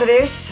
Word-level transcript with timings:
Tardes. 0.00 0.50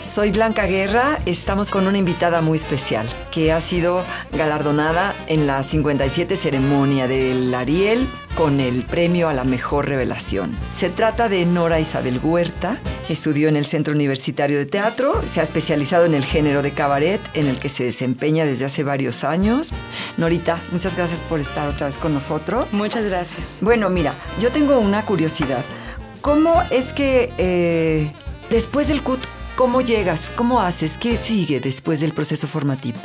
Soy 0.00 0.30
Blanca 0.30 0.66
Guerra, 0.66 1.18
estamos 1.24 1.70
con 1.70 1.86
una 1.86 1.96
invitada 1.96 2.42
muy 2.42 2.56
especial 2.56 3.08
que 3.30 3.50
ha 3.50 3.60
sido 3.60 4.02
galardonada 4.32 5.14
en 5.26 5.46
la 5.46 5.62
57 5.62 6.36
ceremonia 6.36 7.08
del 7.08 7.54
Ariel 7.54 8.06
con 8.34 8.60
el 8.60 8.84
premio 8.84 9.28
a 9.30 9.34
la 9.34 9.44
mejor 9.44 9.88
revelación. 9.88 10.54
Se 10.70 10.90
trata 10.90 11.30
de 11.30 11.46
Nora 11.46 11.80
Isabel 11.80 12.20
Huerta, 12.22 12.78
estudió 13.08 13.48
en 13.48 13.56
el 13.56 13.64
Centro 13.64 13.94
Universitario 13.94 14.58
de 14.58 14.66
Teatro, 14.66 15.22
se 15.22 15.40
ha 15.40 15.44
especializado 15.44 16.04
en 16.04 16.14
el 16.14 16.24
género 16.24 16.60
de 16.60 16.72
cabaret 16.72 17.20
en 17.32 17.46
el 17.46 17.58
que 17.58 17.70
se 17.70 17.84
desempeña 17.84 18.44
desde 18.44 18.66
hace 18.66 18.82
varios 18.82 19.24
años. 19.24 19.72
Norita, 20.18 20.58
muchas 20.72 20.96
gracias 20.96 21.22
por 21.22 21.40
estar 21.40 21.68
otra 21.68 21.86
vez 21.86 21.96
con 21.96 22.12
nosotros. 22.12 22.74
Muchas 22.74 23.04
gracias. 23.04 23.58
Bueno, 23.62 23.88
mira, 23.88 24.14
yo 24.40 24.50
tengo 24.50 24.78
una 24.78 25.06
curiosidad. 25.06 25.64
¿Cómo 26.20 26.62
es 26.70 26.92
que 26.92 27.32
eh, 27.38 28.12
después 28.50 28.88
del 28.88 29.02
CUT 29.02 29.20
¿Cómo 29.60 29.82
llegas? 29.82 30.30
¿Cómo 30.36 30.62
haces? 30.62 30.96
¿Qué 30.96 31.18
sigue 31.18 31.60
después 31.60 32.00
del 32.00 32.12
proceso 32.14 32.46
formativo? 32.46 32.98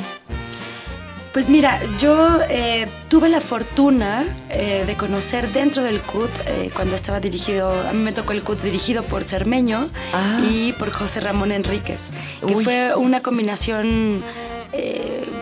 Pues 1.34 1.50
mira, 1.50 1.78
yo 2.00 2.38
eh, 2.48 2.86
tuve 3.10 3.28
la 3.28 3.42
fortuna 3.42 4.24
eh, 4.48 4.84
de 4.86 4.94
conocer 4.94 5.50
dentro 5.52 5.82
del 5.82 6.00
CUT, 6.00 6.30
eh, 6.46 6.70
cuando 6.74 6.96
estaba 6.96 7.20
dirigido, 7.20 7.68
a 7.86 7.92
mí 7.92 8.02
me 8.02 8.12
tocó 8.12 8.32
el 8.32 8.42
CUT 8.42 8.62
dirigido 8.62 9.02
por 9.02 9.22
Cermeño 9.22 9.90
Ah. 10.14 10.40
y 10.50 10.72
por 10.72 10.90
José 10.92 11.20
Ramón 11.20 11.52
Enríquez, 11.52 12.10
que 12.46 12.54
Uy. 12.54 12.64
fue 12.64 12.94
una 12.96 13.20
combinación 13.20 14.22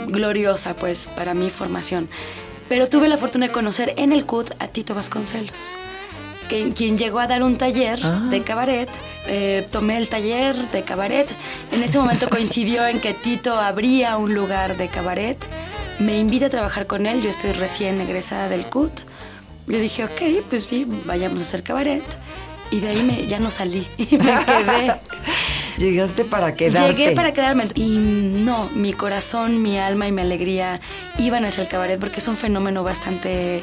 gloriosa 0.08 0.74
pues 0.74 1.06
para 1.14 1.32
mi 1.32 1.48
formación. 1.48 2.08
Pero 2.68 2.88
tuve 2.88 3.06
la 3.08 3.18
fortuna 3.18 3.46
de 3.46 3.52
conocer 3.52 3.94
en 3.98 4.12
el 4.12 4.26
CUT 4.26 4.50
a 4.58 4.66
Tito 4.66 4.96
Vasconcelos, 4.96 5.76
que, 6.54 6.72
quien 6.72 6.98
llegó 6.98 7.18
a 7.20 7.26
dar 7.26 7.42
un 7.42 7.56
taller 7.56 7.98
Ah. 8.02 8.26
de 8.30 8.42
cabaret. 8.42 8.88
Eh, 9.26 9.66
tomé 9.70 9.96
el 9.96 10.08
taller 10.08 10.54
de 10.70 10.82
cabaret. 10.82 11.30
En 11.72 11.82
ese 11.82 11.98
momento 11.98 12.28
coincidió 12.28 12.86
en 12.86 13.00
que 13.00 13.14
Tito 13.14 13.58
abría 13.60 14.16
un 14.16 14.34
lugar 14.34 14.76
de 14.76 14.88
cabaret. 14.88 15.38
Me 15.98 16.18
invita 16.18 16.46
a 16.46 16.50
trabajar 16.50 16.86
con 16.86 17.06
él. 17.06 17.22
Yo 17.22 17.30
estoy 17.30 17.52
recién 17.52 18.00
egresada 18.00 18.48
del 18.48 18.64
CUT. 18.66 18.92
Yo 19.66 19.78
dije, 19.78 20.04
ok, 20.04 20.44
pues 20.50 20.64
sí, 20.64 20.86
vayamos 21.06 21.38
a 21.40 21.42
hacer 21.42 21.62
cabaret. 21.62 22.04
Y 22.70 22.80
de 22.80 22.88
ahí 22.88 23.02
me, 23.02 23.26
ya 23.26 23.38
no 23.38 23.50
salí. 23.50 23.86
Y 23.98 24.16
me 24.18 24.32
quedé. 24.44 24.94
Llegaste 25.78 26.24
para 26.24 26.54
quedarte. 26.54 26.94
Llegué 26.94 27.12
para 27.16 27.32
quedarme. 27.32 27.64
Y 27.74 27.96
no, 27.96 28.70
mi 28.74 28.92
corazón, 28.92 29.60
mi 29.62 29.78
alma 29.78 30.06
y 30.06 30.12
mi 30.12 30.20
alegría 30.22 30.80
iban 31.18 31.44
hacia 31.44 31.62
el 31.62 31.68
cabaret 31.68 31.98
porque 31.98 32.20
es 32.20 32.28
un 32.28 32.36
fenómeno 32.36 32.84
bastante 32.84 33.62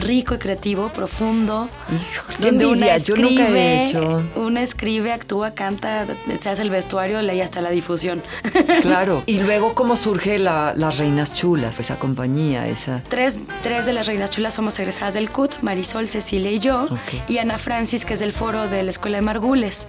rico 0.00 0.34
y 0.34 0.38
creativo, 0.38 0.88
profundo. 0.88 1.68
Hijo, 1.90 2.26
qué 2.40 2.48
envidia, 2.48 2.98
yo 2.98 3.16
nunca 3.16 3.48
he 3.48 3.84
hecho. 3.84 4.22
Una 4.36 4.62
escribe, 4.62 5.12
actúa, 5.12 5.52
canta, 5.52 6.06
se 6.40 6.48
hace 6.48 6.62
el 6.62 6.70
vestuario, 6.70 7.22
lee 7.22 7.40
hasta 7.40 7.60
la 7.60 7.70
difusión. 7.70 8.22
Claro. 8.82 9.22
Y 9.26 9.40
luego, 9.40 9.74
¿cómo 9.74 9.96
surge 9.96 10.38
la- 10.38 10.72
Las 10.76 10.98
Reinas 10.98 11.34
Chulas? 11.34 11.80
Esa 11.80 11.96
compañía, 11.96 12.66
esa... 12.66 13.02
Tres, 13.08 13.38
tres 13.62 13.84
de 13.86 13.92
las 13.92 14.06
reinas 14.06 14.30
chulas 14.30 14.54
somos 14.54 14.78
egresadas 14.78 15.14
del 15.14 15.30
CUT, 15.30 15.56
Marisol, 15.62 16.08
Cecilia 16.08 16.50
y 16.50 16.58
yo, 16.58 16.80
y 17.28 17.38
Ana 17.38 17.58
Francis, 17.58 18.04
que 18.04 18.14
es 18.14 18.20
del 18.20 18.32
foro 18.32 18.68
de 18.68 18.82
la 18.82 18.90
Escuela 18.90 19.18
de 19.18 19.22
Margules. 19.22 19.86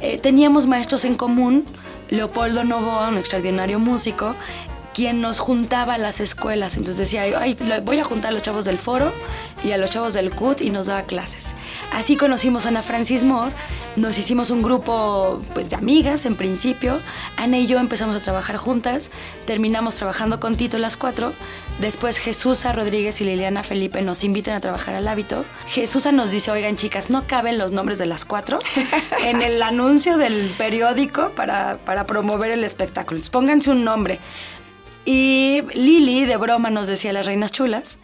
Eh, 0.00 0.18
teníamos 0.20 0.66
maestros 0.66 1.04
en 1.04 1.14
común, 1.14 1.64
Leopoldo 2.08 2.64
Novoa, 2.64 3.08
un 3.08 3.18
extraordinario 3.18 3.78
músico, 3.78 4.34
quien 4.94 5.20
nos 5.20 5.38
juntaba 5.38 5.94
a 5.94 5.98
las 5.98 6.20
escuelas. 6.20 6.76
Entonces 6.76 6.98
decía, 6.98 7.22
Ay, 7.38 7.56
voy 7.84 7.98
a 7.98 8.04
juntar 8.04 8.30
a 8.30 8.34
los 8.34 8.42
chavos 8.42 8.64
del 8.64 8.78
foro 8.78 9.12
y 9.64 9.72
a 9.72 9.78
los 9.78 9.90
chavos 9.90 10.14
del 10.14 10.30
CUT 10.30 10.60
y 10.60 10.70
nos 10.70 10.86
daba 10.86 11.02
clases. 11.02 11.54
Así 11.92 12.16
conocimos 12.16 12.66
a 12.66 12.68
Ana 12.68 12.82
Francis 12.82 13.24
Moore, 13.24 13.52
nos 13.96 14.18
hicimos 14.18 14.50
un 14.50 14.62
grupo 14.62 15.42
pues, 15.54 15.70
de 15.70 15.76
amigas 15.76 16.26
en 16.26 16.36
principio. 16.36 16.98
Ana 17.36 17.58
y 17.58 17.66
yo 17.66 17.78
empezamos 17.78 18.16
a 18.16 18.20
trabajar 18.20 18.56
juntas, 18.56 19.10
terminamos 19.46 19.96
trabajando 19.96 20.40
con 20.40 20.56
Tito 20.56 20.78
las 20.78 20.96
cuatro. 20.96 21.32
Después 21.80 22.18
Jesusa 22.18 22.72
Rodríguez 22.72 23.20
y 23.20 23.24
Liliana 23.24 23.62
Felipe 23.62 24.02
nos 24.02 24.22
invitan 24.24 24.54
a 24.54 24.60
trabajar 24.60 24.94
al 24.94 25.08
hábito. 25.08 25.44
Jesusa 25.66 26.12
nos 26.12 26.30
dice, 26.30 26.50
oigan 26.50 26.76
chicas, 26.76 27.08
no 27.08 27.26
caben 27.26 27.58
los 27.58 27.72
nombres 27.72 27.98
de 27.98 28.06
las 28.06 28.24
cuatro 28.24 28.58
en 29.24 29.40
el 29.40 29.62
anuncio 29.62 30.18
del 30.18 30.50
periódico 30.58 31.30
para, 31.30 31.78
para 31.78 32.04
promover 32.04 32.50
el 32.50 32.64
espectáculo. 32.64 33.16
Entonces, 33.16 33.30
pónganse 33.30 33.70
un 33.70 33.84
nombre. 33.84 34.18
Y 35.04 35.62
Lili 35.74 36.24
de 36.24 36.36
broma 36.36 36.70
nos 36.70 36.86
decía 36.86 37.12
las 37.12 37.26
reinas 37.26 37.52
chulas 37.52 37.98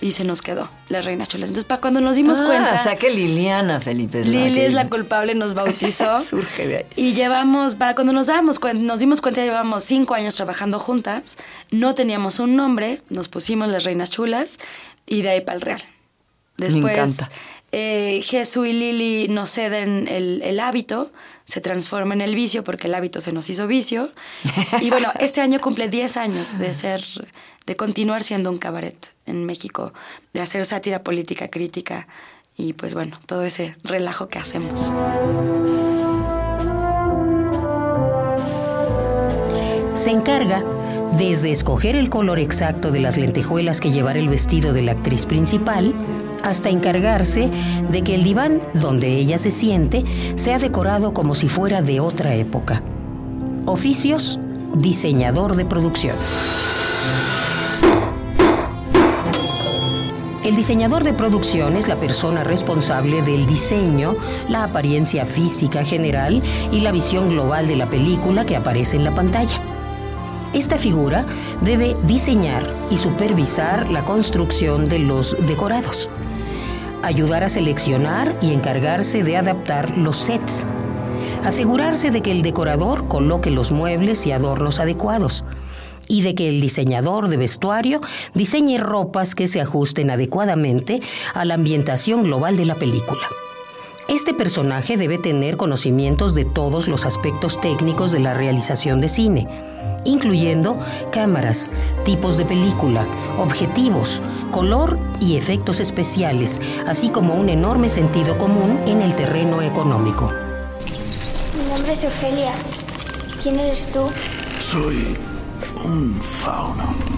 y 0.00 0.12
se 0.12 0.22
nos 0.22 0.40
quedó 0.42 0.70
las 0.88 1.04
reinas 1.04 1.28
chulas. 1.28 1.48
Entonces, 1.50 1.64
para 1.66 1.80
cuando 1.80 2.00
nos 2.00 2.14
dimos 2.14 2.38
Ah, 2.40 2.46
cuenta... 2.46 2.74
O 2.74 2.82
sea 2.82 2.96
que 2.96 3.10
Liliana 3.10 3.80
Felipe 3.80 4.20
es 4.20 4.26
Lili 4.28 4.60
es 4.60 4.72
la 4.72 4.88
culpable, 4.88 5.34
nos 5.34 5.54
bautizó. 5.54 6.16
Surge 6.24 6.66
de 6.68 6.76
ahí. 6.78 6.84
Y 6.94 7.14
llevamos, 7.14 7.74
para 7.74 7.94
cuando 7.96 8.12
nos 8.12 8.28
dábamos 8.28 8.60
cuen- 8.60 8.82
nos 8.82 9.00
dimos 9.00 9.20
cuenta, 9.20 9.42
llevamos 9.42 9.82
cinco 9.84 10.14
años 10.14 10.36
trabajando 10.36 10.78
juntas, 10.78 11.36
no 11.72 11.94
teníamos 11.96 12.38
un 12.38 12.54
nombre, 12.54 13.02
nos 13.10 13.28
pusimos 13.28 13.68
las 13.70 13.82
reinas 13.84 14.10
chulas 14.12 14.58
y 15.06 15.22
de 15.22 15.30
ahí 15.30 15.40
para 15.40 15.56
el 15.56 15.62
real. 15.62 15.82
Después, 16.56 16.92
encanta. 16.92 17.30
Eh, 17.72 18.20
Jesús 18.24 18.66
y 18.66 18.72
Lili 18.72 19.28
nos 19.28 19.50
ceden 19.50 20.08
el, 20.08 20.40
el 20.42 20.60
hábito, 20.60 21.10
se 21.44 21.60
transforma 21.60 22.14
en 22.14 22.20
el 22.20 22.34
vicio 22.34 22.64
porque 22.64 22.86
el 22.86 22.94
hábito 22.94 23.20
se 23.20 23.32
nos 23.32 23.48
hizo 23.50 23.66
vicio. 23.66 24.10
Y 24.80 24.90
bueno, 24.90 25.10
este 25.20 25.40
año 25.40 25.60
cumple 25.60 25.88
10 25.88 26.16
años 26.16 26.58
de 26.58 26.74
ser, 26.74 27.02
de 27.66 27.76
continuar 27.76 28.22
siendo 28.22 28.50
un 28.50 28.58
cabaret 28.58 29.12
en 29.26 29.44
México, 29.44 29.92
de 30.32 30.40
hacer 30.40 30.64
sátira 30.64 31.02
política 31.02 31.48
crítica 31.48 32.06
y 32.56 32.72
pues 32.72 32.92
bueno, 32.92 33.18
todo 33.26 33.44
ese 33.44 33.76
relajo 33.84 34.28
que 34.28 34.38
hacemos. 34.38 34.92
Se 39.94 40.10
encarga 40.10 40.64
desde 41.16 41.50
escoger 41.50 41.96
el 41.96 42.10
color 42.10 42.38
exacto 42.38 42.90
de 42.90 43.00
las 43.00 43.16
lentejuelas 43.16 43.80
que 43.80 43.90
llevará 43.90 44.18
el 44.18 44.28
vestido 44.28 44.72
de 44.72 44.82
la 44.82 44.92
actriz 44.92 45.26
principal, 45.26 45.94
hasta 46.44 46.70
encargarse 46.70 47.50
de 47.90 48.02
que 48.02 48.14
el 48.14 48.24
diván 48.24 48.60
donde 48.74 49.16
ella 49.16 49.38
se 49.38 49.50
siente 49.50 50.04
sea 50.36 50.58
decorado 50.58 51.12
como 51.12 51.34
si 51.34 51.48
fuera 51.48 51.82
de 51.82 52.00
otra 52.00 52.34
época. 52.34 52.82
Oficios, 53.66 54.38
diseñador 54.74 55.56
de 55.56 55.64
producción. 55.64 56.16
El 60.44 60.56
diseñador 60.56 61.04
de 61.04 61.12
producción 61.12 61.76
es 61.76 61.88
la 61.88 62.00
persona 62.00 62.42
responsable 62.42 63.20
del 63.20 63.44
diseño, 63.44 64.16
la 64.48 64.64
apariencia 64.64 65.26
física 65.26 65.84
general 65.84 66.42
y 66.72 66.80
la 66.80 66.90
visión 66.90 67.28
global 67.28 67.68
de 67.68 67.76
la 67.76 67.90
película 67.90 68.46
que 68.46 68.56
aparece 68.56 68.96
en 68.96 69.04
la 69.04 69.14
pantalla. 69.14 69.60
Esta 70.54 70.78
figura 70.78 71.26
debe 71.60 71.94
diseñar 72.04 72.62
y 72.90 72.96
supervisar 72.96 73.90
la 73.90 74.02
construcción 74.04 74.86
de 74.86 75.00
los 75.00 75.36
decorados, 75.46 76.08
ayudar 77.08 77.42
a 77.42 77.48
seleccionar 77.48 78.36
y 78.42 78.52
encargarse 78.52 79.22
de 79.22 79.38
adaptar 79.38 79.96
los 79.96 80.18
sets, 80.18 80.66
asegurarse 81.42 82.10
de 82.10 82.20
que 82.20 82.30
el 82.30 82.42
decorador 82.42 83.08
coloque 83.08 83.50
los 83.50 83.72
muebles 83.72 84.26
y 84.26 84.32
adornos 84.32 84.78
adecuados 84.78 85.42
y 86.06 86.20
de 86.20 86.34
que 86.34 86.50
el 86.50 86.60
diseñador 86.60 87.28
de 87.28 87.38
vestuario 87.38 88.02
diseñe 88.34 88.76
ropas 88.78 89.34
que 89.34 89.46
se 89.46 89.62
ajusten 89.62 90.10
adecuadamente 90.10 91.00
a 91.32 91.46
la 91.46 91.54
ambientación 91.54 92.24
global 92.24 92.58
de 92.58 92.66
la 92.66 92.74
película. 92.74 93.22
Este 94.08 94.32
personaje 94.32 94.96
debe 94.96 95.18
tener 95.18 95.58
conocimientos 95.58 96.34
de 96.34 96.46
todos 96.46 96.88
los 96.88 97.04
aspectos 97.04 97.60
técnicos 97.60 98.10
de 98.10 98.20
la 98.20 98.32
realización 98.32 99.02
de 99.02 99.08
cine, 99.08 99.46
incluyendo 100.06 100.78
cámaras, 101.12 101.70
tipos 102.06 102.38
de 102.38 102.46
película, 102.46 103.06
objetivos, 103.36 104.22
color 104.50 104.98
y 105.20 105.36
efectos 105.36 105.78
especiales, 105.78 106.58
así 106.86 107.10
como 107.10 107.34
un 107.34 107.50
enorme 107.50 107.90
sentido 107.90 108.38
común 108.38 108.80
en 108.86 109.02
el 109.02 109.14
terreno 109.14 109.60
económico. 109.60 110.32
Mi 111.58 111.70
nombre 111.70 111.92
es 111.92 112.04
Ofelia. 112.04 112.52
¿Quién 113.42 113.60
eres 113.60 113.92
tú? 113.92 114.08
Soy 114.58 115.18
un 115.84 116.14
fauno. 116.14 117.17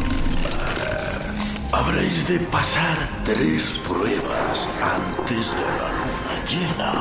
Habréis 1.72 2.26
de 2.26 2.40
pasar 2.40 2.96
tres 3.24 3.80
pruebas 3.86 4.68
antes 4.82 5.52
de 5.52 5.62
la 5.62 5.88
luna 5.98 6.34
llena. 6.48 6.92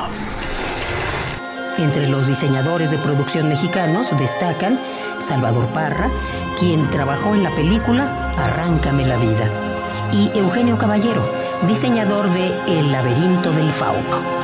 Entre 1.78 2.08
los 2.08 2.28
diseñadores 2.28 2.92
de 2.92 2.98
producción 2.98 3.48
mexicanos 3.48 4.16
destacan 4.16 4.78
Salvador 5.18 5.66
Parra, 5.68 6.08
quien 6.58 6.88
trabajó 6.90 7.34
en 7.34 7.42
la 7.42 7.50
película 7.50 8.32
Arráncame 8.38 9.06
la 9.06 9.16
vida, 9.16 9.50
y 10.12 10.30
Eugenio 10.38 10.78
Caballero, 10.78 11.22
diseñador 11.66 12.30
de 12.30 12.46
El 12.68 12.92
laberinto 12.92 13.50
del 13.50 13.72
fauno. 13.72 14.39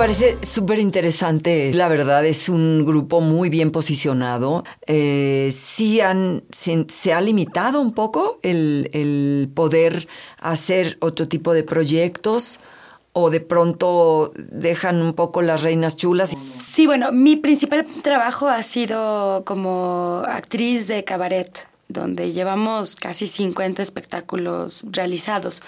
Parece 0.00 0.38
súper 0.40 0.78
interesante. 0.78 1.74
La 1.74 1.86
verdad 1.86 2.24
es 2.24 2.48
un 2.48 2.86
grupo 2.86 3.20
muy 3.20 3.50
bien 3.50 3.70
posicionado. 3.70 4.64
Eh, 4.86 5.50
sí 5.52 6.00
han, 6.00 6.42
se, 6.50 6.86
se 6.88 7.12
ha 7.12 7.20
limitado 7.20 7.82
un 7.82 7.92
poco 7.92 8.38
el, 8.42 8.88
el 8.94 9.50
poder 9.52 10.08
hacer 10.38 10.96
otro 11.00 11.28
tipo 11.28 11.52
de 11.52 11.64
proyectos 11.64 12.60
o 13.12 13.28
de 13.28 13.40
pronto 13.40 14.32
dejan 14.36 15.02
un 15.02 15.12
poco 15.12 15.42
las 15.42 15.62
reinas 15.62 15.98
chulas. 15.98 16.30
Sí, 16.30 16.86
bueno, 16.86 17.12
mi 17.12 17.36
principal 17.36 17.84
trabajo 18.02 18.48
ha 18.48 18.62
sido 18.62 19.44
como 19.44 20.22
actriz 20.26 20.86
de 20.88 21.04
cabaret 21.04 21.69
donde 21.92 22.32
llevamos 22.32 22.96
casi 22.96 23.26
50 23.26 23.82
espectáculos 23.82 24.84
realizados. 24.90 25.62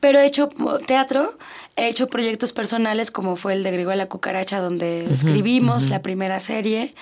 Pero 0.00 0.18
he 0.18 0.26
hecho 0.26 0.48
teatro, 0.86 1.32
he 1.76 1.88
hecho 1.88 2.06
proyectos 2.06 2.52
personales 2.52 3.10
como 3.10 3.36
fue 3.36 3.54
el 3.54 3.62
de 3.62 3.72
Griego 3.72 3.92
la 3.94 4.08
Cucaracha, 4.08 4.60
donde 4.60 5.10
escribimos 5.12 5.88
la 5.88 6.02
primera 6.02 6.40
serie. 6.40 6.94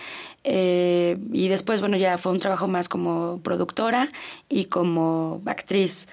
Eh, 0.44 1.18
y 1.32 1.48
después, 1.48 1.80
bueno, 1.80 1.96
ya 1.96 2.16
fue 2.16 2.32
un 2.32 2.38
trabajo 2.38 2.68
más 2.68 2.88
como 2.88 3.40
productora 3.42 4.08
y 4.48 4.66
como 4.66 5.42
actriz. 5.46 6.08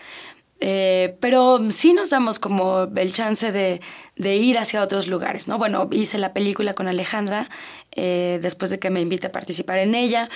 Eh, 0.67 1.15
pero 1.19 1.59
sí 1.69 1.93
nos 1.93 2.09
damos 2.09 2.39
como 2.39 2.87
el 2.95 3.13
chance 3.13 3.51
de, 3.51 3.81
de, 4.15 4.35
ir 4.37 4.57
hacia 4.57 4.81
otros 4.81 5.05
lugares, 5.05 5.47
¿no? 5.47 5.59
Bueno, 5.59 5.87
hice 5.91 6.17
la 6.17 6.33
película 6.33 6.73
con 6.73 6.87
Alejandra 6.87 7.47
eh, 7.91 8.39
después 8.41 8.71
de 8.71 8.79
que 8.79 8.89
me 8.89 8.99
invite 8.99 9.27
a 9.27 9.31
participar 9.31 9.77
en 9.77 9.93
ella. 9.93 10.27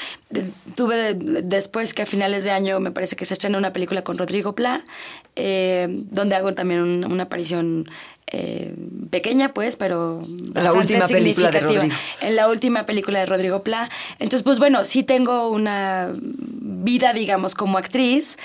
tuve 0.75 1.15
después 1.15 1.95
que 1.95 2.03
a 2.03 2.05
finales 2.05 2.43
de 2.43 2.51
año 2.51 2.79
me 2.79 2.91
parece 2.91 3.15
que 3.15 3.25
se 3.25 3.33
estrena 3.33 3.57
una 3.57 3.73
película 3.73 4.03
con 4.03 4.19
Rodrigo 4.19 4.53
Pla, 4.53 4.83
eh, 5.35 5.87
donde 5.89 6.35
hago 6.35 6.53
también 6.53 7.05
una 7.05 7.23
aparición 7.23 7.89
pequeña, 9.09 9.55
pues, 9.55 9.75
pero 9.75 10.23
la 10.53 10.71
última 10.71 11.07
película 11.07 11.49
de 11.49 11.61
Rodrigo. 11.61 11.95
En 12.21 12.35
la 12.35 12.47
última 12.47 12.85
película 12.85 13.21
de 13.21 13.25
Rodrigo 13.25 13.63
Pla. 13.63 13.89
Entonces, 14.19 14.43
pues 14.43 14.59
bueno, 14.59 14.85
sí 14.85 15.01
tengo 15.01 15.49
una 15.49 16.13
vida, 16.13 17.13
digamos, 17.13 17.55
como 17.55 17.79
actriz, 17.79 18.37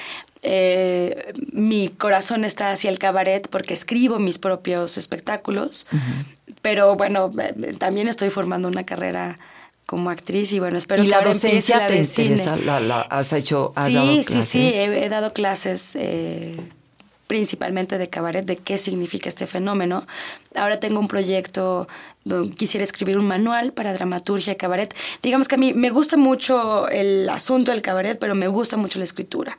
eh, 0.44 1.32
mi 1.52 1.88
corazón 1.88 2.44
está 2.44 2.70
hacia 2.70 2.90
el 2.90 2.98
cabaret 2.98 3.48
porque 3.48 3.74
escribo 3.74 4.18
mis 4.18 4.38
propios 4.38 4.98
espectáculos, 4.98 5.86
pero 6.62 6.96
bueno, 6.96 7.30
eh, 7.38 7.74
también 7.78 8.08
estoy 8.08 8.30
formando 8.30 8.68
una 8.68 8.84
carrera 8.84 9.38
como 9.86 10.10
actriz 10.10 10.52
y 10.52 10.58
bueno, 10.58 10.78
espero 10.78 11.02
¿Y 11.02 11.06
que 11.06 11.10
la 11.10 11.22
docencia 11.22 11.78
la 11.78 11.86
te 11.88 11.98
interesa? 11.98 12.56
¿La, 12.56 12.80
la, 12.80 13.00
has 13.00 13.32
hecho, 13.32 13.72
has 13.74 13.86
sí, 13.88 13.94
dado 13.94 14.06
sí, 14.08 14.24
clases? 14.24 14.48
sí, 14.48 14.72
he, 14.74 15.04
he 15.04 15.08
dado 15.08 15.32
clases 15.32 15.96
eh, 15.96 16.56
principalmente 17.34 17.98
de 17.98 18.08
cabaret, 18.08 18.46
de 18.46 18.56
qué 18.56 18.78
significa 18.78 19.28
este 19.28 19.48
fenómeno. 19.48 20.06
Ahora 20.54 20.78
tengo 20.78 21.00
un 21.00 21.08
proyecto 21.08 21.88
donde 22.22 22.54
quisiera 22.54 22.84
escribir 22.84 23.18
un 23.18 23.26
manual 23.26 23.72
para 23.72 23.92
dramaturgia 23.92 24.56
cabaret. 24.56 24.94
Digamos 25.20 25.48
que 25.48 25.56
a 25.56 25.58
mí 25.58 25.72
me 25.74 25.90
gusta 25.90 26.16
mucho 26.16 26.86
el 26.88 27.28
asunto 27.28 27.72
del 27.72 27.82
cabaret, 27.82 28.20
pero 28.20 28.36
me 28.36 28.46
gusta 28.46 28.76
mucho 28.76 29.00
la 29.00 29.04
escritura. 29.04 29.58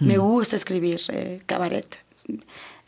Me 0.00 0.18
gusta 0.18 0.56
escribir 0.56 1.00
eh, 1.08 1.40
cabaret. 1.46 1.86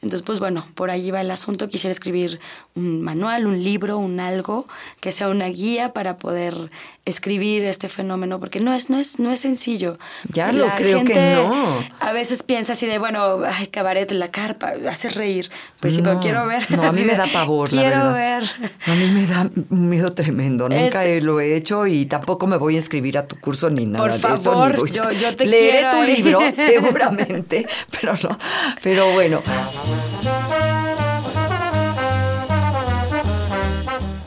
Entonces, 0.02 0.22
pues 0.22 0.40
bueno, 0.40 0.64
por 0.74 0.90
ahí 0.90 1.10
va 1.10 1.20
el 1.22 1.30
asunto. 1.30 1.68
Quisiera 1.68 1.90
escribir 1.90 2.38
un 2.74 3.00
manual, 3.02 3.46
un 3.46 3.62
libro, 3.64 3.96
un 3.98 4.20
algo 4.20 4.68
que 5.00 5.10
sea 5.10 5.28
una 5.28 5.46
guía 5.46 5.92
para 5.94 6.16
poder 6.18 6.70
escribir 7.06 7.64
este 7.64 7.88
fenómeno, 7.88 8.38
porque 8.38 8.60
no 8.60 8.74
es, 8.74 8.90
no 8.90 8.98
es, 8.98 9.18
no 9.18 9.32
es 9.32 9.40
sencillo. 9.40 9.98
Ya 10.28 10.52
lo 10.52 10.68
creo 10.76 11.02
que 11.04 11.14
no. 11.34 11.78
A 12.00 12.12
veces 12.12 12.42
piensa 12.42 12.74
así 12.74 12.84
de, 12.86 12.98
bueno, 12.98 13.38
ay, 13.50 13.68
cabaret, 13.68 14.10
la 14.12 14.30
carpa, 14.30 14.72
hace 14.90 15.08
reír. 15.08 15.50
Pues 15.80 15.94
sí, 15.94 16.02
No, 16.02 16.10
pero 16.10 16.20
quiero 16.20 16.46
ver. 16.46 16.70
No, 16.76 16.82
a 16.82 16.92
mí 16.92 17.02
me 17.06 17.14
da 17.16 17.26
pavor, 17.32 17.72
la 17.72 17.82
Quiero 17.82 18.12
verdad. 18.12 18.14
ver. 18.60 18.70
A 18.86 18.94
mí 18.94 19.10
me 19.12 19.26
da 19.26 19.48
un 19.70 19.88
miedo 19.88 20.12
tremendo. 20.12 20.68
Nunca 20.68 21.04
Es- 21.06 21.22
lo 21.24 21.40
he 21.40 21.56
hecho 21.56 21.86
y 21.86 22.04
tampoco 22.06 22.46
me 22.46 22.56
voy 22.58 22.74
a 22.74 22.76
inscribir 22.78 23.16
a 23.18 23.26
tu 23.26 23.36
curso 23.40 23.70
ni 23.70 23.86
nada 23.86 23.98
Por 24.04 24.10
de 24.12 24.18
eso. 24.18 24.28
ni 24.28 24.36
favor, 24.36 24.76
voy- 24.76 24.90
yo- 24.90 25.10
yo 25.10 25.34
te 25.36 25.46
Leeré 25.46 25.78
quiero 25.80 25.90
tu 25.96 26.02
libro, 26.02 26.40
seguramente, 26.52 27.66
pero 28.00 28.14
no. 28.22 28.38
Pero 28.82 29.12
bueno, 29.12 29.42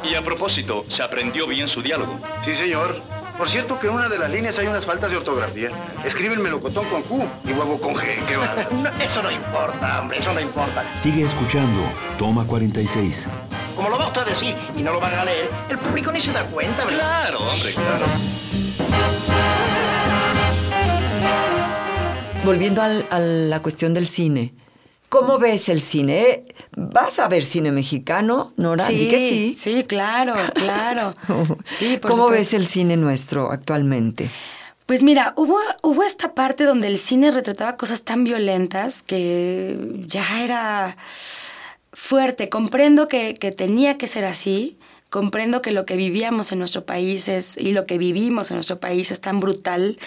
Y 0.10 0.16
a 0.16 0.22
propósito, 0.24 0.86
¿se 0.88 1.04
aprendió 1.04 1.46
bien 1.48 1.68
su 1.68 1.82
diálogo? 1.82 2.20
Sí, 2.44 2.56
señor. 2.56 3.00
Por 3.38 3.50
cierto 3.50 3.80
que 3.80 3.88
en 3.88 3.94
una 3.94 4.10
de 4.10 4.18
las 4.20 4.30
líneas 4.30 4.58
hay 4.60 4.68
unas 4.68 4.86
faltas 4.86 5.10
de 5.12 5.18
ortografía. 5.18 5.70
Escriben 6.04 6.42
melocotón 6.42 6.86
con 6.88 7.04
Q 7.04 7.24
y 7.46 7.54
huevo 7.54 7.80
con 7.80 7.96
G. 7.96 8.04
¿Qué 8.28 8.36
va? 8.36 8.54
No, 8.72 8.90
eso 9.02 9.22
no 9.24 9.32
importa, 9.32 10.02
hombre, 10.02 10.18
eso 10.20 10.34
no 10.34 10.42
importa. 10.42 10.84
Sigue 10.96 11.24
escuchando. 11.24 11.82
Toma 12.18 12.46
46. 12.46 13.30
Como 13.76 13.90
lo 13.90 13.98
va 13.98 14.08
usted 14.08 14.22
a 14.22 14.26
decir 14.26 14.56
y 14.76 14.82
no 14.84 14.92
lo 14.92 15.00
van 15.00 15.14
a 15.14 15.24
leer, 15.24 15.50
el 15.70 15.78
público 15.78 16.12
ni 16.12 16.22
se 16.22 16.34
da 16.34 16.44
cuenta, 16.46 16.84
¿verdad? 16.86 17.00
Claro, 17.30 17.40
hombre, 17.50 17.74
claro. 17.74 18.06
volviendo 22.44 22.82
al- 22.82 23.06
a 23.12 23.20
la 23.20 23.62
cuestión 23.62 23.94
del 23.94 24.08
cine. 24.08 24.54
¿Cómo 25.10 25.40
ves 25.40 25.70
el 25.70 25.82
cine? 25.82 26.46
¿Vas 26.78 27.18
a 27.20 27.28
ver 27.28 27.44
cine 27.44 27.72
mexicano, 27.72 28.54
Nora? 28.58 28.88
Di 28.88 29.10
que 29.10 29.18
sí. 29.18 29.54
sí, 29.56 29.84
claro, 29.84 30.34
claro. 30.54 31.12
Sí, 31.66 31.98
por 31.98 32.12
¿Cómo 32.12 32.24
supuesto. 32.26 32.32
ves 32.32 32.54
el 32.54 32.68
cine 32.68 32.96
nuestro 32.96 33.52
actualmente? 33.52 34.30
Pues 34.86 35.04
mira, 35.04 35.34
hubo, 35.36 35.58
hubo 35.84 36.04
esta 36.04 36.34
parte 36.34 36.64
donde 36.64 36.88
el 36.88 36.98
cine 36.98 37.32
retrataba 37.32 37.78
cosas 37.78 38.04
tan 38.04 38.24
violentas 38.24 39.02
que 39.02 40.04
ya 40.08 40.44
era 40.44 40.98
fuerte. 41.94 42.50
Comprendo 42.50 43.08
que, 43.08 43.34
que 43.34 43.52
tenía 43.52 43.98
que 43.98 44.08
ser 44.08 44.26
así. 44.26 44.78
Comprendo 45.10 45.64
que 45.64 45.72
lo 45.72 45.86
que 45.88 45.96
vivíamos 45.96 46.52
en 46.52 46.60
nuestro 46.60 46.86
país 46.86 47.28
es, 47.30 47.58
y 47.58 47.72
lo 47.72 47.88
que 47.88 47.98
vivimos 47.98 48.52
en 48.52 48.58
nuestro 48.58 48.80
país 48.80 49.10
es 49.10 49.22
tan 49.22 49.40
brutal 49.40 49.98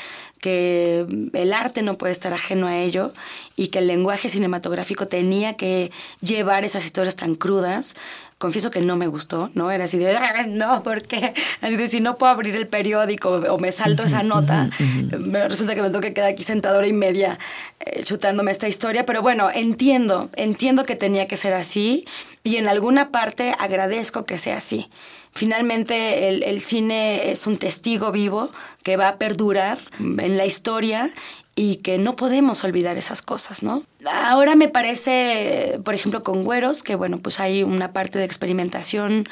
que 0.41 1.07
el 1.33 1.53
arte 1.53 1.83
no 1.83 1.99
puede 1.99 2.13
estar 2.13 2.33
ajeno 2.33 2.67
a 2.69 2.79
ello 2.79 3.13
y 3.57 3.69
que 3.69 3.81
el 3.81 3.87
lenguaje 3.87 4.29
cinematográfico 4.29 5.07
tenía 5.07 5.55
que 5.57 5.91
llevar 6.21 6.65
esas 6.65 6.85
historias 6.85 7.17
tan 7.17 7.35
crudas. 7.35 7.97
Confieso 8.39 8.71
que 8.71 8.81
no 8.81 8.97
me 8.97 9.07
gustó, 9.07 9.51
¿no? 9.55 9.71
Era 9.71 9.85
así 9.85 9.99
de, 9.99 10.17
"Ah, 10.17 10.47
no, 10.49 10.83
¿por 10.83 11.03
qué? 11.03 11.33
Así 11.61 11.77
de, 11.77 11.87
si 11.87 12.01
no 12.01 12.17
puedo 12.17 12.33
abrir 12.33 12.57
el 12.57 12.67
periódico 12.67 13.29
o 13.31 13.59
me 13.59 13.71
salto 13.71 14.03
esa 14.03 14.23
nota, 14.25 14.69
me 15.19 15.47
resulta 15.47 15.75
que 15.75 15.83
me 15.83 15.89
tengo 15.89 16.01
que 16.01 16.13
quedar 16.13 16.31
aquí 16.31 16.43
sentado 16.43 16.79
hora 16.79 16.87
y 16.89 16.93
media 16.93 17.39
eh, 17.81 18.03
chutándome 18.03 18.51
esta 18.51 18.67
historia. 18.69 19.07
Pero 19.07 19.23
bueno, 19.23 19.49
entiendo, 19.55 20.29
entiendo 20.37 20.83
que 20.85 20.97
tenía 20.97 21.29
que 21.29 21.37
ser 21.37 21.53
así 21.53 22.05
y 22.43 22.57
en 22.57 22.67
alguna 22.67 23.11
parte 23.11 23.55
agradezco 23.59 24.25
que 24.25 24.39
sea 24.39 24.57
así. 24.57 24.89
Finalmente, 25.35 26.29
el, 26.29 26.43
el 26.43 26.61
cine 26.61 27.31
es 27.31 27.47
un 27.47 27.57
testigo 27.57 28.13
vivo 28.13 28.51
que 28.83 28.97
va 28.97 29.09
a 29.09 29.17
perdurar 29.17 29.79
en 29.99 30.37
la 30.37 30.45
historia 30.47 31.11
y 31.55 31.77
que 31.77 31.99
no 31.99 32.17
podemos 32.17 32.65
olvidar 32.65 32.97
esas 32.97 33.23
cosas, 33.23 33.63
¿no? 33.63 33.85
Ahora 34.11 34.57
me 34.57 34.69
parece, 34.69 35.79
por 35.85 35.95
ejemplo, 35.95 36.23
con 36.23 36.45
Güeros, 36.45 36.83
que 36.83 36.95
bueno, 36.95 37.19
pues 37.19 37.39
hay 37.41 37.63
una 37.63 37.93
parte 37.93 38.19
de 38.19 38.25
experimentación 38.25 39.29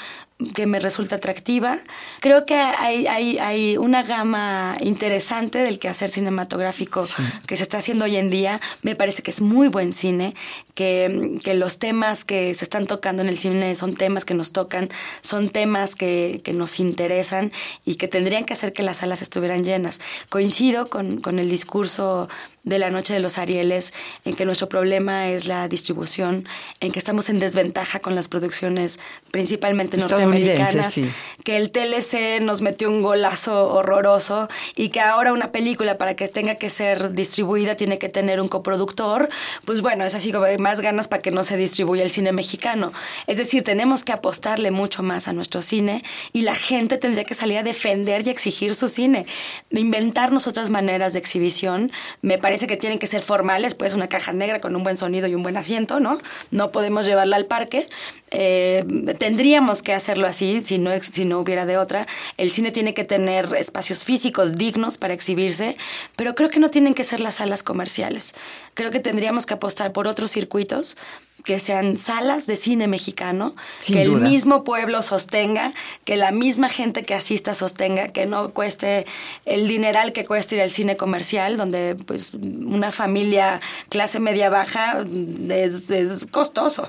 que 0.55 0.67
me 0.67 0.79
resulta 0.79 1.17
atractiva. 1.17 1.79
Creo 2.21 2.47
que 2.47 2.55
hay, 2.55 3.07
hay, 3.07 3.39
hay 3.39 3.77
una 3.77 4.03
gama 4.03 4.75
interesante 4.81 5.59
del 5.59 5.79
quehacer 5.79 6.09
cinematográfico 6.09 7.07
que 7.47 7.57
se 7.57 7.62
está 7.62 7.79
haciendo 7.79 8.05
hoy 8.05 8.17
en 8.17 8.31
día. 8.31 8.61
Me 8.83 8.95
parece 8.95 9.23
que 9.23 9.31
es 9.31 9.41
muy 9.41 9.69
buen 9.69 9.93
cine, 9.93 10.35
que, 10.75 11.39
que 11.45 11.55
los 11.55 11.79
temas 11.79 12.25
que 12.25 12.55
se 12.55 12.65
están 12.65 12.87
tocando 12.87 13.23
en 13.23 13.29
el 13.29 13.39
cine 13.39 13.75
son 13.75 13.95
temas 13.95 14.25
que 14.25 14.35
nos 14.35 14.53
tocan, 14.53 14.89
son 15.21 15.50
temas 15.50 15.95
que, 15.95 16.41
que 16.43 16.53
nos 16.53 16.81
interesan 16.81 17.53
y 17.85 17.97
que 17.97 18.09
tendrían 18.09 18.45
que 18.45 18.55
hacer 18.55 18.73
que 18.73 18.83
las 18.83 18.99
salas 18.99 19.23
estuvieran 19.23 19.65
llenas. 19.65 20.00
Coincido 20.31 20.87
con, 20.87 21.21
con 21.21 21.39
el 21.39 21.50
discurso 21.50 22.29
de 22.62 22.79
la 22.79 22.90
Noche 22.90 23.14
de 23.14 23.21
los 23.21 23.38
Arieles, 23.38 23.95
en 24.25 24.35
que 24.37 24.45
nuestro 24.45 24.69
problema 24.69 25.29
es 25.31 25.47
la 25.47 25.67
distribución, 25.67 26.47
en 26.81 26.93
que 26.93 26.99
estamos 26.99 27.29
en 27.31 27.38
desventaja 27.38 28.00
con 28.00 28.14
las 28.14 28.29
producciones 28.29 29.00
principalmente 29.31 29.97
norteamericanas, 29.97 31.00
que 31.43 31.57
el 31.57 31.71
TLC 31.71 32.43
nos 32.43 32.61
metió 32.61 32.90
un 32.90 33.02
golazo 33.02 33.73
horroroso 33.73 34.49
y 34.76 34.90
que 34.90 35.00
ahora 35.00 35.33
una 35.33 35.52
película 35.52 35.97
para 35.97 36.14
que 36.14 36.29
tenga 36.29 36.55
que 36.55 36.69
ser 36.69 37.12
distribuida 37.12 37.76
tiene 37.76 37.99
que 37.99 38.09
tener 38.09 38.40
un 38.40 38.49
coproductor, 38.49 39.31
pues 39.64 39.81
bueno, 39.81 40.05
es 40.05 40.14
así 40.14 40.31
como 40.31 40.47
más 40.59 40.81
ganas 40.81 41.09
para 41.09 41.23
que 41.23 41.31
no 41.31 41.45
se 41.45 41.57
distribuya 41.57 42.02
el 42.02 42.11
cine 42.11 42.33
mexicano. 42.33 42.93
Es 43.26 43.38
decir, 43.38 43.62
tenemos 43.62 44.05
que 44.05 44.12
apostarle 44.12 44.71
mucho 44.71 45.02
más 45.02 45.29
a 45.29 45.33
nuestro 45.33 45.62
cine 45.62 46.02
y 46.33 46.43
la 46.43 46.55
gente 46.55 46.99
tendría 46.99 47.25
que 47.25 47.35
salir 47.35 47.59
a 47.59 47.62
defender 47.62 48.26
y 48.26 48.31
exigir 48.31 48.75
su 48.75 48.88
cine, 48.88 49.25
inventarnos 49.71 50.47
otras 50.47 50.69
maneras 50.69 51.14
de 51.14 51.21
exhibición. 51.21 51.90
Me 52.21 52.37
parece 52.37 52.50
que 52.59 52.76
tienen 52.76 52.99
que 52.99 53.07
ser 53.07 53.23
formales, 53.23 53.75
pues 53.75 53.95
una 53.95 54.09
caja 54.09 54.33
negra 54.33 54.61
con 54.61 54.75
un 54.75 54.83
buen 54.83 54.97
sonido 54.97 55.26
y 55.28 55.35
un 55.35 55.42
buen 55.42 55.57
asiento, 55.57 56.00
¿no? 56.00 56.19
No 56.50 56.73
podemos 56.73 57.07
llevarla 57.07 57.37
al 57.37 57.47
parque. 57.47 57.88
Eh, 58.30 58.85
tendríamos 59.19 59.83
que 59.83 59.92
hacerlo 59.92 60.26
así 60.26 60.62
si 60.62 60.78
no, 60.78 60.90
si 61.00 61.25
no 61.25 61.38
hubiera 61.40 61.66
de 61.66 61.78
otra. 61.78 62.07
El 62.37 62.50
cine 62.50 62.73
tiene 62.73 62.95
que 62.95 63.04
tener 63.04 63.54
espacios 63.57 64.04
físicos 64.04 64.57
dignos 64.57 64.99
para 64.99 65.14
exhibirse, 65.14 65.76
pero 66.16 66.35
creo 66.35 66.49
que 66.49 66.61
no 66.61 66.71
tienen 66.71 66.95
que 66.95 67.04
ser 67.04 67.21
las 67.21 67.37
salas 67.37 67.62
comerciales. 67.62 68.35
Creo 68.75 68.90
que 68.90 69.00
tendríamos 69.00 69.47
que 69.47 69.54
apostar 69.54 69.92
por 69.92 70.09
otros 70.09 70.30
circuitos 70.30 70.97
que 71.45 71.59
sean 71.59 71.99
salas 71.99 72.47
de 72.47 72.57
cine 72.57 72.89
mexicano, 72.89 73.55
que 73.87 74.03
el 74.03 74.13
mismo 74.13 74.65
pueblo 74.65 75.03
sostenga, 75.03 75.73
que 76.05 76.17
la 76.17 76.31
misma 76.31 76.69
gente 76.69 77.03
que 77.03 77.15
asista 77.15 77.55
sostenga, 77.55 78.09
que 78.09 78.27
no 78.27 78.51
cueste 78.51 79.07
el 79.45 79.69
dineral 79.69 80.13
que 80.13 80.25
cuesta 80.25 80.55
ir 80.55 80.63
al 80.63 80.71
cine 80.71 80.97
comercial, 80.97 81.57
donde 81.57 81.95
pues 81.95 82.35
una 82.35 82.93
familia 82.93 83.61
clase 83.89 84.21
media 84.21 84.51
baja 84.51 85.05
es, 85.49 85.91
es 85.91 86.27
costoso. 86.31 86.89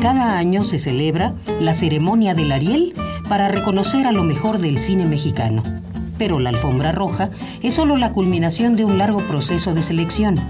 Cada 0.00 0.38
año 0.38 0.64
se 0.64 0.78
celebra 0.78 1.34
la 1.60 1.74
ceremonia 1.74 2.34
del 2.34 2.52
Ariel 2.52 2.94
para 3.28 3.48
reconocer 3.48 4.06
a 4.06 4.12
lo 4.12 4.22
mejor 4.22 4.58
del 4.58 4.78
cine 4.78 5.04
mexicano. 5.04 5.62
Pero 6.18 6.38
la 6.38 6.50
alfombra 6.50 6.92
roja 6.92 7.30
es 7.62 7.74
solo 7.74 7.96
la 7.96 8.12
culminación 8.12 8.76
de 8.76 8.84
un 8.84 8.98
largo 8.98 9.20
proceso 9.20 9.72
de 9.72 9.82
selección 9.82 10.40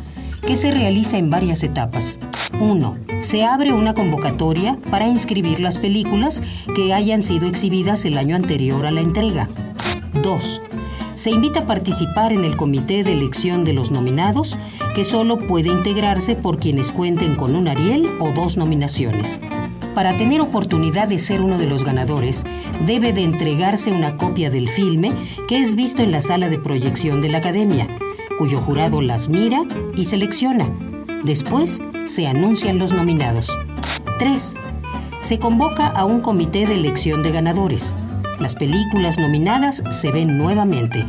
que 0.47 0.57
se 0.57 0.71
realiza 0.71 1.19
en 1.19 1.31
varias 1.31 1.63
etapas. 1.63 2.19
1. 2.61 2.97
Se 3.21 3.45
abre 3.45 3.73
una 3.73 3.95
convocatoria 3.95 4.79
para 4.91 5.07
inscribir 5.07 5.61
las 5.61 5.79
películas 5.79 6.43
que 6.75 6.95
hayan 6.95 7.23
sido 7.23 7.47
exhibidas 7.47 8.05
el 8.05 8.17
año 8.17 8.37
anterior 8.37 8.87
a 8.87 8.91
la 8.91 9.01
entrega. 9.01 9.49
2. 10.23 10.63
Se 11.15 11.31
invita 11.31 11.61
a 11.61 11.67
participar 11.67 12.33
en 12.33 12.45
el 12.45 12.57
comité 12.57 13.03
de 13.03 13.13
elección 13.13 13.65
de 13.65 13.73
los 13.73 13.91
nominados, 13.91 14.57
que 14.95 15.05
solo 15.05 15.37
puede 15.49 15.69
integrarse 15.69 16.37
por 16.37 16.61
quienes 16.61 16.93
cuenten 16.93 17.35
con 17.35 17.57
un 17.57 17.67
Ariel 17.67 18.09
o 18.21 18.31
dos 18.31 18.57
nominaciones. 18.57 19.41
Para 19.99 20.17
tener 20.17 20.41
oportunidad 20.41 21.09
de 21.09 21.19
ser 21.19 21.41
uno 21.41 21.59
de 21.59 21.67
los 21.67 21.83
ganadores, 21.83 22.45
debe 22.87 23.13
de 23.13 23.25
entregarse 23.25 23.91
una 23.91 24.17
copia 24.17 24.49
del 24.49 24.69
filme 24.69 25.13
que 25.49 25.59
es 25.59 25.75
visto 25.75 26.05
en 26.05 26.13
la 26.13 26.21
sala 26.21 26.49
de 26.49 26.57
proyección 26.57 27.21
de 27.21 27.29
la 27.29 27.39
Academia, 27.39 27.89
cuyo 28.39 28.61
jurado 28.61 29.01
las 29.01 29.29
mira 29.29 29.65
y 29.97 30.05
selecciona. 30.05 30.71
Después 31.25 31.83
se 32.05 32.29
anuncian 32.29 32.79
los 32.79 32.93
nominados. 32.93 33.59
3. 34.21 34.55
Se 35.19 35.41
convoca 35.41 35.89
a 35.89 36.05
un 36.05 36.21
comité 36.21 36.65
de 36.65 36.77
elección 36.77 37.25
de 37.25 37.33
ganadores. 37.33 37.93
Las 38.39 38.55
películas 38.55 39.19
nominadas 39.19 39.83
se 39.91 40.13
ven 40.13 40.39
nuevamente. 40.39 41.05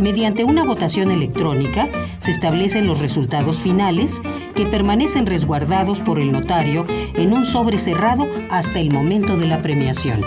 Mediante 0.00 0.44
una 0.44 0.64
votación 0.64 1.10
electrónica 1.10 1.88
se 2.18 2.30
establecen 2.30 2.86
los 2.86 3.00
resultados 3.00 3.60
finales 3.60 4.22
que 4.54 4.64
permanecen 4.66 5.26
resguardados 5.26 6.00
por 6.00 6.18
el 6.18 6.32
notario 6.32 6.86
en 7.14 7.32
un 7.32 7.44
sobre 7.44 7.78
cerrado 7.78 8.26
hasta 8.50 8.80
el 8.80 8.90
momento 8.90 9.36
de 9.36 9.46
la 9.46 9.60
premiación. 9.60 10.22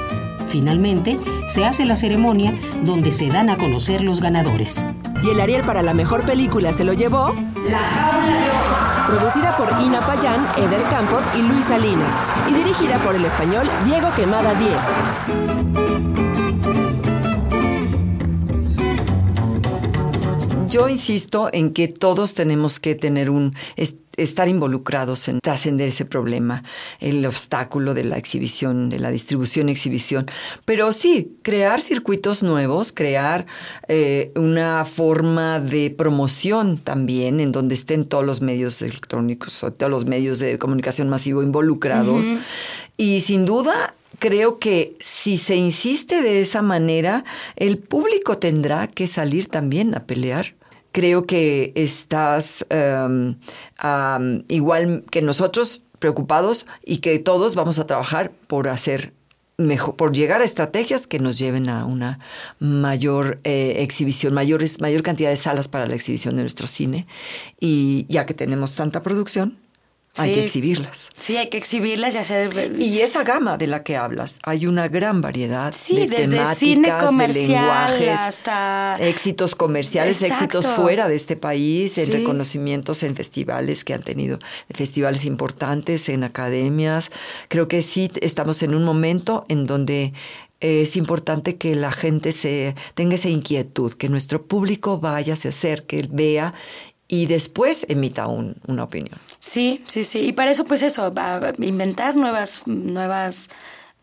Finalmente, 0.48 1.18
se 1.48 1.66
hace 1.66 1.86
la 1.86 1.96
ceremonia 1.96 2.54
donde 2.84 3.12
se 3.12 3.30
dan 3.30 3.50
a 3.50 3.58
conocer 3.58 4.04
los 4.04 4.22
ganadores. 4.22 4.86
Y 5.24 5.30
el 5.30 5.42
Ariel 5.42 5.64
para 5.64 5.82
la 5.82 5.96
mejor 5.96 6.24
película 6.24 6.72
se 6.74 6.84
lo 6.84 6.94
llevó 6.94 7.34
La 7.70 7.80
Jaula 7.80 8.84
Producida 9.08 9.56
por 9.58 9.68
Ina 9.82 10.00
Payán, 10.02 10.46
Eder 10.58 10.82
Campos 10.84 11.24
y 11.38 11.42
Luis 11.42 11.66
Salinas. 11.66 12.14
Y 12.50 12.54
dirigida 12.54 12.98
por 13.00 13.16
el 13.16 13.26
español 13.26 13.68
Diego 13.86 14.08
Quemada 14.16 14.54
10. 14.56 16.33
Yo 20.74 20.90
insisto 20.90 21.50
en 21.54 21.72
que 21.72 21.88
todos 21.88 22.34
tenemos 22.34 22.80
que 22.80 22.96
tener 22.96 23.30
un 23.30 23.54
estar 24.18 24.48
involucrados 24.48 25.28
en 25.28 25.40
trascender 25.40 25.90
ese 25.90 26.04
problema, 26.04 26.64
el 27.00 27.24
obstáculo 27.28 27.94
de 27.94 28.04
la 28.04 28.18
exhibición, 28.18 28.90
de 28.90 28.98
la 28.98 29.12
distribución 29.12 29.70
exhibición. 29.70 30.26
Pero 30.66 30.92
sí, 30.92 31.38
crear 31.44 31.80
circuitos 31.80 32.42
nuevos, 32.42 32.92
crear 32.92 33.46
eh, 33.88 34.32
una 34.36 34.84
forma 34.86 35.60
de 35.60 35.94
promoción 35.96 36.80
también, 36.80 37.40
en 37.40 37.52
donde 37.52 37.76
estén 37.76 38.06
todos 38.06 38.26
los 38.26 38.42
medios 38.42 38.82
electrónicos 38.82 39.64
o 39.64 39.72
todos 39.72 39.92
los 39.92 40.06
medios 40.06 40.40
de 40.40 40.58
comunicación 40.58 41.08
masivo 41.08 41.44
involucrados. 41.44 42.34
Y 42.98 43.22
sin 43.22 43.46
duda 43.46 43.94
creo 44.18 44.58
que 44.58 44.96
si 45.00 45.38
se 45.38 45.56
insiste 45.56 46.24
de 46.24 46.42
esa 46.42 46.64
manera, 46.64 47.26
el 47.58 47.78
público 47.78 48.40
tendrá 48.40 48.88
que 48.88 49.06
salir 49.06 49.46
también 49.50 49.94
a 49.94 50.06
pelear 50.08 50.56
creo 50.94 51.24
que 51.24 51.74
estás 51.76 52.66
em, 52.70 53.36
igual 54.48 55.04
que 55.12 55.22
nosotros 55.22 55.82
preocupados 56.00 56.66
y 56.86 56.98
que 56.98 57.20
todos 57.20 57.56
vamos 57.56 57.80
a 57.80 57.88
trabajar 57.88 58.32
por 58.48 58.70
hacer 58.70 59.12
mejor, 59.58 59.96
por 59.96 60.14
llegar 60.14 60.42
a 60.42 60.46
estrategias 60.46 61.08
que 61.08 61.20
nos 61.20 61.38
lleven 61.38 61.68
a 61.68 61.86
una 61.86 62.20
mayor 62.60 63.40
eh, 63.44 63.78
exhibición, 63.80 64.34
mayores, 64.34 64.82
mayor 64.82 65.02
cantidad 65.02 65.30
de 65.30 65.38
salas 65.38 65.68
para 65.68 65.88
la 65.88 65.96
exhibición 65.96 66.36
de 66.36 66.44
nuestro 66.44 66.68
cine. 66.68 67.08
Y 67.60 68.06
ya 68.08 68.26
que 68.26 68.34
tenemos 68.34 68.76
tanta 68.76 69.02
producción, 69.02 69.58
hay 70.18 70.34
que 70.34 70.44
exhibirlas. 70.44 71.12
Sí, 71.18 71.38
hay 71.38 71.50
que 71.50 71.58
exhibirlas 71.58 72.14
y 72.14 72.18
hacer... 72.20 72.76
Y 72.80 73.00
esa 73.00 73.24
gama 73.24 73.58
de 73.58 73.68
la 73.68 73.84
que 73.84 73.98
hablas, 73.98 74.40
hay 74.44 74.68
una 74.68 74.88
gran 74.88 75.22
variedad 75.22 75.74
sí, 75.76 75.96
de 75.96 76.08
desde 76.08 76.38
temáticas, 76.38 76.58
cine 76.58 76.94
comercial 77.04 77.92
de 77.94 77.98
lenguajes, 77.98 78.20
hasta... 78.20 78.96
éxitos 79.00 79.56
comerciales, 79.56 80.22
Exacto. 80.22 80.60
éxitos 80.60 80.76
fuera 80.76 81.08
de 81.08 81.16
este 81.16 81.36
país, 81.36 81.98
en 81.98 82.06
Sí. 82.06 82.12
reconocimientos 82.12 83.02
en 83.04 83.16
festivales 83.16 83.84
que 83.84 83.94
han 83.94 84.04
tenido, 84.04 84.40
festivales 84.70 85.26
importantes, 85.26 86.10
en 86.10 86.24
academias. 86.24 87.10
Creo 87.48 87.68
que 87.68 87.82
sí 87.82 88.12
estamos 88.22 88.62
en 88.62 88.76
un 88.76 88.84
momento 88.84 89.46
en 89.50 89.66
donde 89.66 90.14
es 90.60 90.96
importante 90.96 91.58
que 91.58 91.76
la 91.76 91.92
gente 91.92 92.32
se 92.32 92.74
tenga 92.94 93.16
esa 93.16 93.28
inquietud, 93.30 93.94
que 93.94 94.08
nuestro 94.08 94.46
público 94.46 95.00
vaya, 95.00 95.36
se 95.36 95.50
acerque, 95.50 96.08
vea 96.10 96.54
y 97.08 97.26
después 97.28 97.86
emita 97.90 98.28
un- 98.28 98.56
una 98.68 98.84
opinión. 98.84 99.18
Sí, 99.40 99.84
sí, 99.88 100.04
sí. 100.04 100.20
Y 100.20 100.32
para 100.34 100.52
eso, 100.52 100.66
pues 100.66 100.82
eso, 100.82 101.14
inventar 101.60 102.16
nuevas, 102.16 102.62
nuevas 102.66 103.50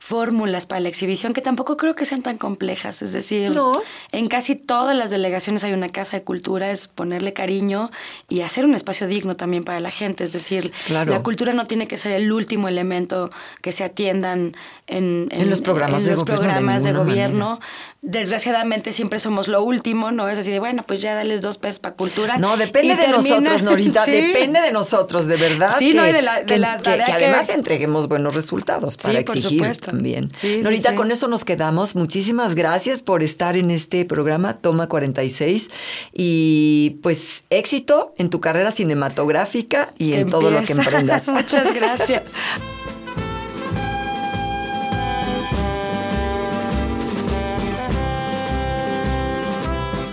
fórmulas 0.03 0.65
para 0.65 0.81
la 0.81 0.89
exhibición 0.89 1.35
que 1.35 1.43
tampoco 1.43 1.77
creo 1.77 1.95
que 1.95 2.07
sean 2.07 2.23
tan 2.23 2.39
complejas. 2.39 3.03
Es 3.03 3.13
decir, 3.13 3.55
No. 3.55 3.71
en 4.13 4.29
casi 4.29 4.57
todas 4.57 4.97
las 4.97 5.11
delegaciones 5.11 5.63
hay 5.63 5.75
una 5.75 5.91
casa 5.91 6.17
de 6.17 6.25
cultura, 6.25 6.71
es 6.71 6.89
ponerle 6.89 7.35
cariño 7.35 7.91
y 8.29 8.41
hacer 8.41 8.65
un 8.65 8.75
espacio 8.75 9.07
digno 9.07 9.37
también 9.37 9.63
para 9.63 9.79
la 9.79 9.91
gente. 9.91 10.25
Es 10.25 10.33
decir, 10.33 10.73
Claro. 10.87 11.13
la 11.13 11.23
cultura 11.23 11.53
no 11.53 11.67
tiene 11.67 11.87
que 11.87 11.99
ser 11.99 12.13
el 12.13 12.33
último 12.33 12.67
elemento 12.67 13.31
que 13.61 13.73
se 13.73 13.85
atiendan 13.85 14.57
en, 14.87 15.29
En 15.33 15.51
los 15.51 15.61
programas 15.61 16.01
en 16.03 16.07
de 16.09 16.13
los 16.13 16.21
gobierno, 16.25 16.43
de 16.43 16.49
programas 16.49 16.83
de 16.83 16.93
ninguna 16.93 17.05
gobierno. 17.11 17.61
Desgraciadamente 18.01 18.95
siempre 18.95 19.21
somos 19.21 19.47
lo 19.49 19.63
último, 19.63 20.11
¿no? 20.11 20.29
Es 20.31 20.39
así 20.39 20.51
de, 20.51 20.59
bueno, 20.59 20.83
pues 20.89 21.03
ya 21.03 21.15
dales 21.15 21.43
dos 21.43 21.59
pesos 21.59 21.79
para 21.81 21.95
cultura. 21.95 22.39
No, 22.39 22.57
depende 22.57 22.97
de 22.97 23.03
termina- 23.05 23.17
nosotros, 23.19 23.63
Norita, 23.63 24.05
Sí. 24.07 24.13
depende 24.13 24.61
de 24.63 24.73
nosotros, 24.73 25.27
de 25.27 25.37
verdad. 25.37 25.77
Sí, 25.79 25.91
que, 25.91 25.97
no, 25.99 26.09
y 26.09 26.13
de 26.13 26.23
la- 26.23 26.39
de 26.41 26.47
que- 26.47 26.59
la 26.59 26.79
tarea 26.79 27.05
que 27.05 27.13
que- 27.13 27.25
además 27.27 27.51
entreguemos 27.51 28.09
buenos 28.09 28.35
resultados 28.35 28.97
para 28.97 29.19
Sí, 29.19 29.25
por 29.25 29.39
supuesto. 29.39 29.90
También. 29.91 30.33
Sí, 30.37 30.61
Norita, 30.63 30.91
sí. 30.91 30.97
con 30.97 31.11
eso 31.11 31.29
nos 31.29 31.45
quedamos. 31.45 31.97
Muchísimas 31.97 32.55
gracias 32.55 33.03
por 33.03 33.23
estar 33.23 33.57
en 33.57 33.71
este 33.71 34.05
programa 34.05 34.55
Toma 34.55 34.89
46 34.89 35.71
y 36.13 36.99
pues 37.03 37.45
éxito 37.51 38.15
en 38.17 38.31
tu 38.31 38.41
carrera 38.41 38.71
cinematográfica 38.71 39.93
y 39.99 40.15
en 40.15 40.31
todo 40.31 40.51
lo 40.51 40.63
que 40.63 40.73
emprendas. 40.73 41.29
Muchas 41.29 41.75
gracias. 41.75 42.35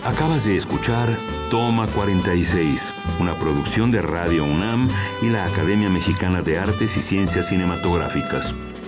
Acabas 0.03 0.45
de 0.45 0.55
escuchar 0.55 1.09
Toma 1.51 1.85
46, 1.87 2.93
una 3.19 3.37
producción 3.37 3.91
de 3.91 4.01
Radio 4.01 4.45
UNAM 4.45 4.89
y 5.21 5.29
la 5.29 5.45
Academia 5.45 5.89
Mexicana 5.89 6.41
de 6.41 6.57
Artes 6.57 6.97
y 6.97 7.01
Ciencias 7.01 7.49
Cinematográficas. 7.49 8.55